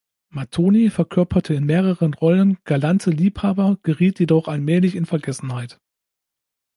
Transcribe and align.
Mattoni 0.33 0.89
verkörperte 0.89 1.53
in 1.53 1.67
mehreren 1.67 2.15
Rollen 2.15 2.57
galante 2.63 3.11
Liebhaber, 3.11 3.77
geriet 3.83 4.19
jedoch 4.19 4.47
allmählich 4.47 4.95
in 4.95 5.05
Vergessenheit. 5.05 5.79